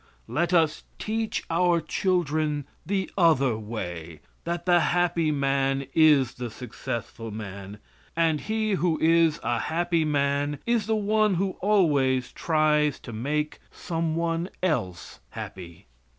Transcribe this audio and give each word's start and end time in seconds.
Let 0.27 0.51
us 0.51 0.81
teach 0.97 1.43
our 1.51 1.79
children 1.79 2.65
the 2.83 3.11
other 3.19 3.55
way, 3.55 4.21
that 4.45 4.65
the 4.65 4.79
happy 4.79 5.29
man 5.29 5.85
is 5.93 6.33
the 6.33 6.49
successful 6.49 7.29
man, 7.29 7.77
and 8.15 8.41
he 8.41 8.71
who 8.71 8.97
is 8.99 9.39
a 9.43 9.59
happy 9.59 10.03
man 10.03 10.57
is 10.65 10.87
the 10.87 10.95
one 10.95 11.35
who 11.35 11.51
always 11.61 12.31
tries 12.31 12.99
to 13.01 13.13
make 13.13 13.59
some 13.69 14.15
one 14.15 14.49
else 14.63 15.19
happy. 15.29 15.85